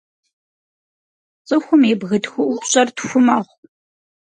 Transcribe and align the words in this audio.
Цӏыхум 1.47 1.81
и 1.91 1.93
бгы 1.99 2.17
тхыӏупщӏэр 2.23 2.87
тху 2.95 3.19
мэхъу. 3.25 3.57